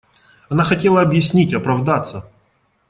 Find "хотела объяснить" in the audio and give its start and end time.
0.63-1.53